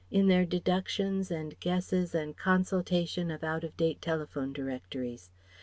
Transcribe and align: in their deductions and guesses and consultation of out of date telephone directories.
in 0.09 0.25
their 0.27 0.45
deductions 0.47 1.29
and 1.29 1.59
guesses 1.59 2.15
and 2.15 2.35
consultation 2.35 3.29
of 3.29 3.43
out 3.43 3.63
of 3.63 3.77
date 3.77 4.01
telephone 4.01 4.51
directories. 4.51 5.29